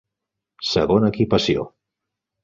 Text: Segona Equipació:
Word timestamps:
Segona 0.69 1.11
Equipació: 1.13 1.65